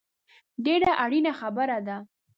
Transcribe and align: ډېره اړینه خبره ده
ډېره 0.65 0.91
اړینه 1.03 1.31
خبره 1.39 1.77
ده 1.87 1.97